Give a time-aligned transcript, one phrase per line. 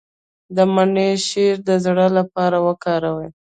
[0.55, 3.29] د مڼې شیره د زړه لپاره وکاروئ